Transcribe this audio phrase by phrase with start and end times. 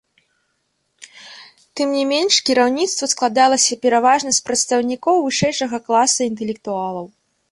[1.79, 7.05] Тым не менш, кіраўніцтва складалася пераважна з прадстаўнікоў вышэйшага класа інтэлектуалаў.